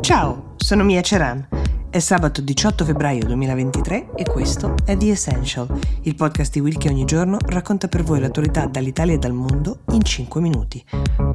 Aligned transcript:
Ciao, 0.00 0.54
sono 0.56 0.82
Mia 0.82 1.02
Ceran. 1.02 1.46
È 1.90 1.98
sabato 1.98 2.40
18 2.40 2.84
febbraio 2.86 3.26
2023 3.26 4.12
e 4.16 4.24
questo 4.24 4.74
è 4.84 4.96
The 4.96 5.10
Essential, 5.10 5.78
il 6.02 6.14
podcast 6.14 6.52
di 6.52 6.60
Will 6.60 6.78
che 6.78 6.88
ogni 6.88 7.04
giorno 7.04 7.36
racconta 7.38 7.86
per 7.86 8.02
voi 8.02 8.18
l'attualità 8.18 8.66
dall'Italia 8.66 9.14
e 9.14 9.18
dal 9.18 9.34
mondo 9.34 9.80
in 9.90 10.02
5 10.02 10.40
minuti. 10.40 10.82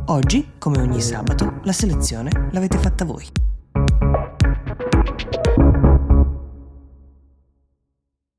Oggi, 0.07 0.54
come 0.57 0.82
ogni 0.82 1.00
sabato, 1.00 1.59
la 1.64 1.73
selezione 1.73 2.50
l'avete 2.52 2.80
fatta 2.80 3.05
voi. 3.05 3.25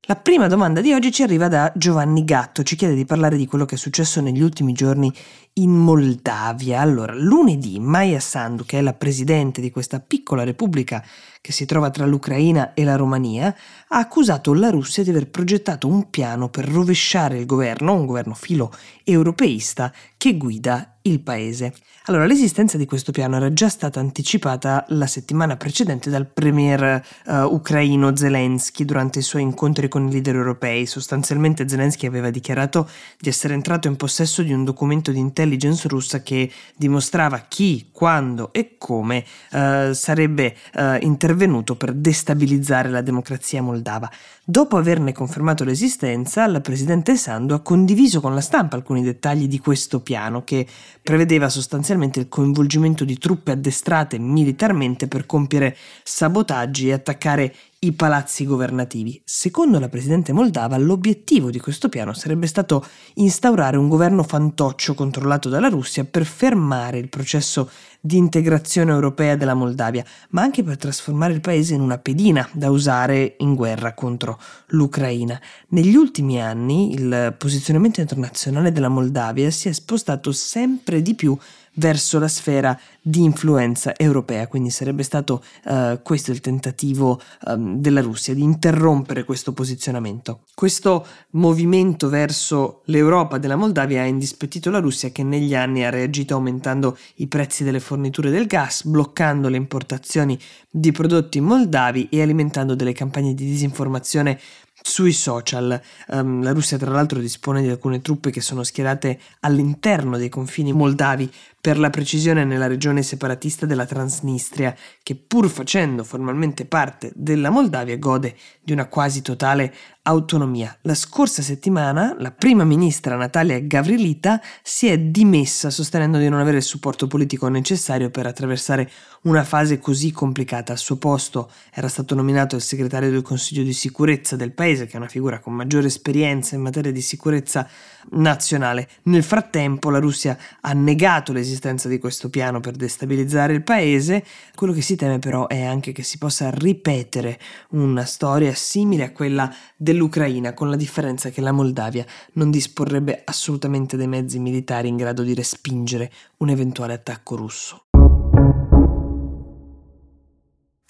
La 0.09 0.15
prima 0.15 0.47
domanda 0.47 0.79
di 0.79 0.93
oggi 0.93 1.11
ci 1.11 1.21
arriva 1.21 1.49
da 1.49 1.69
Giovanni 1.75 2.23
Gatto, 2.23 2.63
ci 2.63 2.77
chiede 2.77 2.95
di 2.95 3.03
parlare 3.03 3.35
di 3.35 3.45
quello 3.45 3.65
che 3.65 3.75
è 3.75 3.77
successo 3.77 4.21
negli 4.21 4.41
ultimi 4.41 4.71
giorni 4.71 5.11
in 5.55 5.71
Moldavia. 5.71 6.79
Allora, 6.79 7.13
lunedì 7.13 7.77
Maya 7.81 8.21
Sandu, 8.21 8.63
che 8.63 8.77
è 8.77 8.81
la 8.81 8.93
presidente 8.93 9.59
di 9.59 9.69
questa 9.69 9.99
piccola 9.99 10.45
repubblica 10.45 11.03
che 11.41 11.51
si 11.51 11.65
trova 11.65 11.89
tra 11.89 12.05
l'Ucraina 12.05 12.73
e 12.73 12.85
la 12.85 12.95
Romania, 12.95 13.53
ha 13.89 13.97
accusato 13.97 14.53
la 14.53 14.69
Russia 14.69 15.03
di 15.03 15.09
aver 15.09 15.29
progettato 15.29 15.89
un 15.89 16.09
piano 16.09 16.47
per 16.47 16.69
rovesciare 16.69 17.37
il 17.37 17.45
governo, 17.45 17.93
un 17.93 18.05
governo 18.05 18.33
filo 18.33 18.71
europeista, 19.03 19.91
che 20.15 20.37
guida 20.37 20.96
il 21.07 21.21
paese. 21.21 21.73
Allora, 22.07 22.25
l'esistenza 22.25 22.77
di 22.77 22.85
questo 22.85 23.11
piano 23.11 23.35
era 23.35 23.51
già 23.51 23.67
stata 23.67 23.99
anticipata 23.99 24.85
la 24.89 25.07
settimana 25.07 25.57
precedente 25.57 26.09
dal 26.09 26.25
premier 26.25 27.05
uh, 27.25 27.33
ucraino 27.53 28.15
Zelensky 28.15 28.85
durante 28.85 29.19
i 29.19 29.21
suoi 29.21 29.41
incontri 29.41 29.89
con 29.89 30.07
i 30.07 30.11
leader 30.11 30.35
europei. 30.35 30.85
Sostanzialmente 30.85 31.67
Zelensky 31.67 32.07
aveva 32.07 32.29
dichiarato 32.29 32.89
di 33.19 33.27
essere 33.27 33.55
entrato 33.55 33.89
in 33.89 33.97
possesso 33.97 34.41
di 34.41 34.53
un 34.53 34.63
documento 34.63 35.11
di 35.11 35.19
intelligence 35.19 35.85
russa 35.89 36.21
che 36.21 36.49
dimostrava 36.77 37.39
chi, 37.39 37.89
quando 37.91 38.53
e 38.53 38.75
come 38.77 39.25
uh, 39.51 39.91
sarebbe 39.91 40.55
uh, 40.75 40.95
intervenuto 41.01 41.75
per 41.75 41.91
destabilizzare 41.91 42.89
la 42.89 43.01
democrazia 43.01 43.61
moldava. 43.61 44.09
Dopo 44.49 44.77
averne 44.77 45.11
confermato 45.11 45.65
l'esistenza, 45.65 46.47
la 46.47 46.61
presidente 46.61 47.17
Sandu 47.17 47.53
ha 47.53 47.59
condiviso 47.59 48.21
con 48.21 48.33
la 48.33 48.39
stampa 48.39 48.77
alcuni 48.77 49.03
dettagli 49.03 49.45
di 49.45 49.59
questo 49.59 49.99
piano 49.99 50.45
che 50.45 50.65
prevedeva 51.01 51.49
sostanzialmente 51.49 52.19
il 52.19 52.29
coinvolgimento 52.29 53.05
di 53.05 53.17
truppe 53.17 53.51
addestrate 53.51 54.17
militarmente 54.19 55.07
per 55.07 55.25
compiere 55.25 55.75
sabotaggi 56.03 56.89
e 56.89 56.93
attaccare 56.93 57.53
i 57.79 57.91
palazzi 57.91 58.43
governativi. 58.45 59.21
Secondo 59.23 59.77
la 59.79 59.87
presidente 59.87 60.33
moldava, 60.33 60.77
l'obiettivo 60.77 61.51
di 61.51 61.59
questo 61.59 61.89
piano 61.89 62.11
sarebbe 62.13 62.47
stato 62.47 62.83
instaurare 63.15 63.77
un 63.77 63.87
governo 63.87 64.23
fantoccio 64.23 64.95
controllato 64.95 65.47
dalla 65.47 65.69
Russia 65.69 66.03
per 66.03 66.25
fermare 66.25 66.97
il 66.97 67.09
processo 67.09 67.69
di 67.99 68.17
integrazione 68.17 68.91
europea 68.91 69.35
della 69.35 69.53
Moldavia, 69.53 70.03
ma 70.29 70.41
anche 70.41 70.63
per 70.63 70.77
trasformare 70.77 71.33
il 71.33 71.41
paese 71.41 71.75
in 71.75 71.81
una 71.81 71.99
pedina 71.99 72.47
da 72.51 72.71
usare 72.71 73.35
in 73.39 73.53
guerra 73.53 73.93
contro 73.93 74.39
l'Ucraina. 74.67 75.39
Negli 75.69 75.95
ultimi 75.95 76.41
anni 76.41 76.93
il 76.93 77.35
posizionamento 77.37 78.01
internazionale 78.01 78.71
della 78.71 78.89
Moldavia 78.89 79.51
si 79.51 79.69
è 79.69 79.71
spostato 79.71 80.31
sempre 80.31 81.03
di 81.03 81.13
più 81.13 81.37
verso 81.77 82.19
la 82.19 82.27
sfera 82.27 82.77
di 83.01 83.23
influenza 83.23 83.95
europea, 83.95 84.47
quindi 84.47 84.69
sarebbe 84.69 85.03
stato 85.03 85.43
uh, 85.65 86.01
questo 86.03 86.31
il 86.31 86.41
tentativo 86.41 87.21
um, 87.45 87.79
della 87.79 88.01
Russia 88.01 88.33
di 88.33 88.41
interrompere 88.41 89.23
questo 89.23 89.53
posizionamento. 89.53 90.41
Questo 90.53 91.05
movimento 91.31 92.09
verso 92.09 92.81
l'Europa 92.85 93.37
della 93.37 93.55
Moldavia 93.55 94.01
ha 94.01 94.05
indispettito 94.05 94.69
la 94.69 94.79
Russia 94.79 95.09
che 95.09 95.23
negli 95.23 95.55
anni 95.55 95.85
ha 95.85 95.89
reagito 95.89 96.33
aumentando 96.33 96.97
i 97.15 97.27
prezzi 97.27 97.63
delle 97.63 97.79
forniture 97.79 98.29
del 98.29 98.47
gas, 98.47 98.83
bloccando 98.83 99.47
le 99.47 99.57
importazioni 99.57 100.37
di 100.69 100.91
prodotti 100.91 101.39
moldavi 101.39 102.09
e 102.09 102.21
alimentando 102.21 102.75
delle 102.75 102.93
campagne 102.93 103.33
di 103.33 103.45
disinformazione 103.45 104.39
sui 104.81 105.11
social. 105.11 105.79
Um, 106.07 106.43
la 106.43 106.53
Russia 106.53 106.77
tra 106.77 106.91
l'altro 106.91 107.19
dispone 107.19 107.61
di 107.61 107.69
alcune 107.69 108.01
truppe 108.01 108.31
che 108.31 108.41
sono 108.41 108.63
schierate 108.63 109.19
all'interno 109.41 110.17
dei 110.17 110.29
confini 110.29 110.71
moldavi, 110.71 111.31
per 111.59 111.79
la 111.79 111.89
precisione 111.89 112.45
nella 112.45 112.67
regione 112.67 113.03
separatista 113.03 113.65
della 113.65 113.85
Transnistria, 113.85 114.75
che 115.03 115.15
pur 115.15 115.49
facendo 115.49 116.03
formalmente 116.03 116.65
parte 116.65 117.11
della 117.15 117.49
Moldavia 117.49 117.97
gode 117.97 118.35
di 118.63 118.71
una 118.71 118.85
quasi 118.85 119.21
totale 119.21 119.73
autonomia. 120.03 120.75
La 120.83 120.95
scorsa 120.95 121.41
settimana 121.41 122.15
la 122.17 122.31
prima 122.31 122.63
ministra 122.63 123.17
Natalia 123.17 123.59
Gavrilita 123.59 124.41
si 124.63 124.87
è 124.87 124.97
dimessa 124.97 125.69
sostenendo 125.69 126.17
di 126.17 126.29
non 126.29 126.39
avere 126.39 126.57
il 126.57 126.63
supporto 126.63 127.07
politico 127.07 127.49
necessario 127.49 128.09
per 128.09 128.25
attraversare 128.25 128.89
una 129.23 129.43
fase 129.43 129.79
così 129.79 130.11
complicata. 130.11 130.71
Al 130.71 130.77
suo 130.77 130.95
posto 130.95 131.51
era 131.73 131.89
stato 131.89 132.15
nominato 132.15 132.55
il 132.55 132.61
segretario 132.61 133.11
del 133.11 133.21
Consiglio 133.21 133.63
di 133.63 133.73
sicurezza 133.73 134.37
del 134.37 134.53
paese, 134.53 134.85
che 134.85 134.93
è 134.93 134.97
una 134.97 135.09
figura 135.09 135.39
con 135.39 135.53
maggiore 135.53 135.87
esperienza 135.87 136.55
in 136.55 136.61
materia 136.61 136.91
di 136.91 137.01
sicurezza 137.01 137.67
nazionale. 138.11 138.87
Nel 139.03 139.23
frattempo 139.23 139.89
la 139.89 139.99
Russia 139.99 140.37
ha 140.61 140.71
negato 140.71 141.33
l'esistenza 141.47 141.87
di 141.87 141.97
questo 141.97 142.29
piano 142.29 142.59
per 142.59 142.75
destabilizzare 142.75 143.53
il 143.53 143.63
paese. 143.63 144.23
Quello 144.53 144.73
che 144.73 144.81
si 144.81 144.95
teme 144.95 145.19
però 145.19 145.47
è 145.47 145.63
anche 145.63 145.93
che 145.93 146.03
si 146.03 146.17
possa 146.17 146.49
ripetere 146.51 147.39
una 147.69 148.03
storia 148.03 148.53
simile 148.53 149.05
a 149.05 149.11
quella 149.11 149.53
dell'Ucraina, 149.77 150.53
con 150.53 150.69
la 150.69 150.75
differenza 150.75 151.29
che 151.29 151.41
la 151.41 151.51
Moldavia 151.53 152.05
non 152.33 152.51
disporrebbe 152.51 153.21
assolutamente 153.23 153.95
dei 153.95 154.07
mezzi 154.07 154.39
militari 154.39 154.89
in 154.89 154.97
grado 154.97 155.23
di 155.23 155.33
respingere 155.33 156.11
un 156.37 156.49
eventuale 156.49 156.93
attacco 156.93 157.35
russo. 157.35 157.86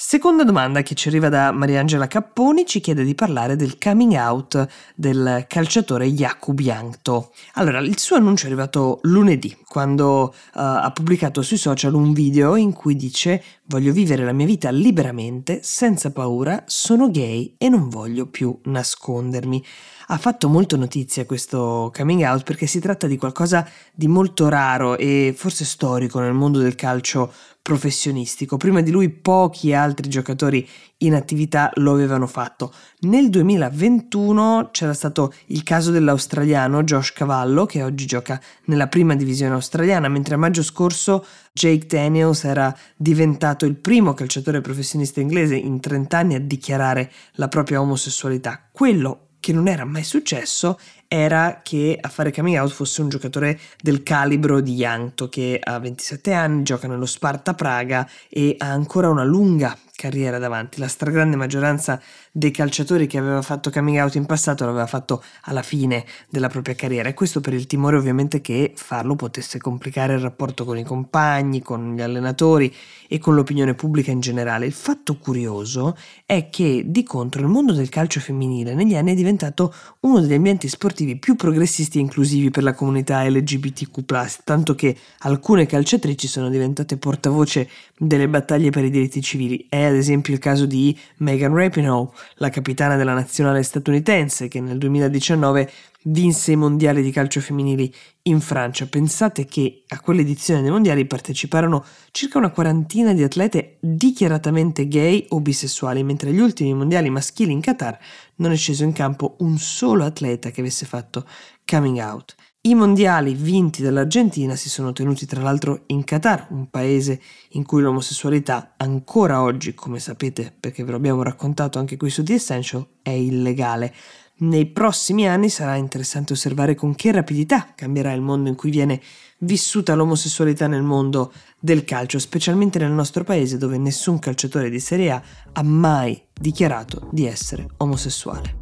Seconda 0.10 0.46
domanda 0.46 0.84
che 0.84 0.96
ci 0.96 1.10
arriva 1.10 1.28
da 1.28 1.52
Mariangela 1.52 2.08
Capponi 2.08 2.66
ci 2.66 2.80
chiede 2.80 3.04
di 3.04 3.14
parlare 3.14 3.58
del 3.58 3.78
coming 3.78 4.14
out 4.14 4.66
del 4.96 5.44
calciatore 5.50 6.08
Jakub 6.08 6.62
Jankto. 6.62 7.34
Allora, 7.56 7.80
il 7.80 8.00
suo 8.00 8.16
annuncio 8.16 8.46
è 8.46 8.48
arrivato 8.48 9.00
lunedì, 9.02 9.54
quando 9.68 10.34
uh, 10.34 10.34
ha 10.54 10.92
pubblicato 10.94 11.42
sui 11.42 11.58
social 11.58 11.94
un 11.94 12.14
video 12.14 12.56
in 12.56 12.72
cui 12.72 12.96
dice 12.96 13.44
voglio 13.66 13.92
vivere 13.92 14.24
la 14.24 14.32
mia 14.32 14.46
vita 14.46 14.70
liberamente, 14.70 15.60
senza 15.62 16.10
paura, 16.14 16.64
sono 16.68 17.12
gay 17.12 17.56
e 17.58 17.68
non 17.68 17.90
voglio 17.90 18.28
più 18.28 18.58
nascondermi 18.64 19.62
ha 20.10 20.18
fatto 20.18 20.48
molto 20.48 20.78
notizia 20.78 21.26
questo 21.26 21.92
coming 21.94 22.22
out 22.22 22.44
perché 22.44 22.66
si 22.66 22.80
tratta 22.80 23.08
di 23.08 23.18
qualcosa 23.18 23.68
di 23.94 24.08
molto 24.08 24.48
raro 24.48 24.98
e 24.98 25.34
forse 25.36 25.66
storico 25.66 26.20
nel 26.20 26.34
mondo 26.34 26.60
del 26.60 26.76
calcio 26.76 27.32
professionistico. 27.68 28.56
Prima 28.56 28.80
di 28.80 28.92
lui 28.92 29.10
pochi 29.10 29.74
altri 29.74 30.08
giocatori 30.08 30.66
in 31.00 31.14
attività 31.14 31.70
lo 31.76 31.92
avevano 31.92 32.26
fatto. 32.26 32.74
Nel 33.00 33.30
2021 33.30 34.70
c'era 34.72 34.94
stato 34.94 35.34
il 35.48 35.64
caso 35.64 35.92
dell'australiano 35.92 36.84
Josh 36.84 37.12
Cavallo 37.12 37.66
che 37.66 37.84
oggi 37.84 38.06
gioca 38.06 38.42
nella 38.68 38.88
prima 38.88 39.18
divisione 39.18 39.56
australiana, 39.56 40.08
mentre 40.08 40.36
a 40.36 40.38
maggio 40.38 40.64
scorso 40.64 41.26
Jake 41.52 41.88
Daniels 41.88 42.46
era 42.46 42.74
diventato 42.96 43.66
il 43.66 43.76
primo 43.76 44.14
calciatore 44.14 44.62
professionista 44.62 45.20
inglese 45.20 45.58
in 45.58 45.82
30 45.82 46.18
anni 46.18 46.36
a 46.36 46.40
dichiarare 46.40 47.12
la 47.34 47.50
propria 47.50 47.82
omosessualità. 47.82 48.70
Quello 48.72 49.24
che 49.42 49.52
non 49.52 49.68
era 49.68 49.84
mai 49.84 50.04
successo 50.04 50.80
era 51.08 51.62
che 51.64 51.98
a 52.00 52.10
fare 52.10 52.32
coming 52.32 52.58
out 52.58 52.72
fosse 52.72 53.02
un 53.02 53.10
giocatore 53.10 53.60
del 53.82 54.04
calibro 54.04 54.60
di 54.60 54.76
Jankto 54.76 55.30
che 55.30 55.60
ha 55.62 55.80
27 55.80 56.34
anni, 56.34 56.64
gioca 56.64 56.88
nello 56.88 57.06
Sparta 57.06 57.54
Praga 57.54 58.08
e 58.30 58.56
ha 58.58 58.68
ancora 58.68 59.10
una 59.10 59.24
lunga 59.24 59.78
carriera 59.98 60.38
davanti. 60.38 60.80
La 60.80 60.88
stragrande 60.88 61.36
maggioranza 61.36 62.00
dei 62.32 62.52
calciatori 62.52 63.08
che 63.08 63.18
aveva 63.18 63.42
fatto 63.42 63.72
coming 63.72 63.98
out 63.98 64.14
in 64.14 64.28
passato 64.28 64.64
l'aveva 64.64 64.86
fatto 64.86 65.24
alla 65.46 65.64
fine 65.64 66.06
della 66.30 66.50
propria 66.50 66.76
carriera 66.76 67.10
e 67.10 67.16
questo 67.16 67.42
per 67.42 67.54
il 67.54 67.66
timore 67.66 67.98
ovviamente 67.98 68.40
che 68.40 68.74
farlo 68.76 69.16
potesse 69.16 69.58
complicare 69.58 70.14
il 70.14 70.20
rapporto 70.20 70.66
con 70.66 70.78
i 70.78 70.84
compagni, 70.84 71.64
con 71.64 71.96
gli 71.96 72.02
allenatori 72.02 72.72
e 73.08 73.18
con 73.18 73.34
l'opinione 73.34 73.74
pubblica 73.74 74.12
in 74.12 74.20
generale. 74.20 74.68
Il 74.68 74.74
fatto 74.74 75.18
curioso 75.18 75.98
è 76.28 76.50
che 76.52 76.84
di 76.86 77.02
contro 77.02 77.42
il 77.42 77.48
mondo 77.48 77.74
del 77.74 77.90
calcio 77.90 78.20
femminile 78.20 78.76
negli 78.76 78.96
anni 78.96 79.14
è 79.14 79.16
diventato 79.16 79.74
uno 80.02 80.20
degli 80.20 80.34
ambienti 80.34 80.70
sportivi 80.70 81.18
più 81.18 81.36
progressisti 81.36 81.98
e 81.98 82.02
inclusivi 82.02 82.52
per 82.52 82.62
la 82.62 82.76
comunità 82.76 83.28
LGBTQ+, 83.28 84.04
tanto 84.44 84.76
che 84.76 84.96
alcune 85.20 85.66
calciatrici 85.66 86.28
sono 86.28 86.50
diventate 86.50 86.98
portavoce 86.98 87.68
delle 87.98 88.28
battaglie 88.30 88.70
per 88.70 88.84
i 88.84 88.92
diritti 88.92 89.24
civili. 89.24 89.66
È 89.68 89.87
ad 89.88 89.96
esempio 89.96 90.34
il 90.34 90.40
caso 90.40 90.66
di 90.66 90.98
Megan 91.18 91.54
Rapinoe, 91.54 92.10
la 92.36 92.50
capitana 92.50 92.96
della 92.96 93.14
nazionale 93.14 93.64
statunitense 93.64 94.48
che 94.48 94.60
nel 94.62 94.78
2019 94.78 95.72
vinse 96.04 96.52
i 96.52 96.56
mondiali 96.56 97.02
di 97.02 97.12
calcio 97.12 97.42
femminili 97.42 97.94
in 98.24 98.40
Francia. 98.40 98.86
Pensate 98.88 99.46
che 99.46 99.84
a 99.88 100.00
quell'edizione 100.00 100.62
dei 100.62 100.72
mondiali 100.72 101.06
parteciparono 101.06 101.84
circa 102.12 102.38
una 102.38 102.52
quarantina 102.52 103.14
di 103.14 103.24
atlete 103.24 103.78
dichiaratamente 103.80 104.88
gay 104.88 105.26
o 105.30 105.40
bisessuali, 105.40 106.04
mentre 106.04 106.30
agli 106.30 106.40
ultimi 106.40 106.74
mondiali 106.74 107.10
maschili 107.10 107.52
in 107.52 107.62
Qatar 107.62 107.98
non 108.36 108.52
è 108.52 108.56
sceso 108.56 108.84
in 108.84 108.94
campo 108.94 109.36
un 109.40 109.58
solo 109.58 110.06
atleta 110.06 110.50
che 110.52 110.62
avesse 110.62 110.86
fatto 110.86 111.26
coming 111.66 111.98
out. 112.00 112.36
I 112.68 112.76
mondiali 112.76 113.34
vinti 113.34 113.82
dall'Argentina 113.82 114.58
si 114.58 114.68
sono 114.68 114.92
tenuti 114.92 115.26
tra 115.26 115.42
l'altro 115.42 115.84
in 115.86 116.04
Qatar, 116.04 116.48
un 116.50 116.70
paese 116.70 117.22
in 117.52 117.64
cui 117.64 117.82
l'omosessualità 117.82 118.74
ancora 118.76 119.42
oggi, 119.42 119.74
come 119.74 120.00
sapete 120.00 120.54
perché 120.60 120.84
ve 120.84 120.92
lo 120.92 120.98
abbiamo 120.98 121.24
raccontato 121.24 121.80
anche 121.80 121.96
qui 121.96 122.10
su 122.10 122.24
The 122.24 122.34
Essential, 122.34 122.86
è 123.02 123.12
illegale. 123.12 123.96
Nei 124.40 124.66
prossimi 124.66 125.30
anni 125.30 125.48
sarà 125.48 125.76
interessante 125.76 126.34
osservare 126.34 126.76
con 126.76 126.94
che 126.94 127.14
rapidità 127.14 127.72
cambierà 127.74 128.12
il 128.12 128.20
mondo 128.20 128.50
in 128.50 128.56
cui 128.56 128.70
viene 128.70 129.00
vissuta 129.40 129.96
l'omosessualità 129.96 130.68
nel 130.68 130.84
mondo 130.84 131.32
del 131.58 131.86
calcio, 131.86 132.20
specialmente 132.20 132.80
nel 132.80 132.92
nostro 132.92 133.24
paese 133.24 133.58
dove 133.58 133.78
nessun 133.78 134.20
calciatore 134.20 134.70
di 134.70 134.82
Serie 134.82 135.12
A 135.12 135.22
ha 135.54 135.64
mai 135.64 136.22
dichiarato 136.34 137.08
di 137.14 137.28
essere 137.28 137.66
omosessuale. 137.78 138.57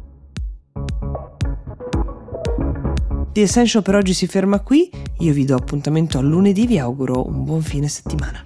The 3.36 3.42
Essential 3.42 3.82
per 3.82 3.96
oggi 3.96 4.14
si 4.14 4.26
ferma 4.26 4.60
qui, 4.60 4.90
io 5.18 5.34
vi 5.34 5.44
do 5.44 5.54
appuntamento 5.54 6.16
a 6.16 6.22
lunedì, 6.22 6.66
vi 6.66 6.78
auguro 6.78 7.28
un 7.28 7.44
buon 7.44 7.60
fine 7.60 7.86
settimana. 7.86 8.42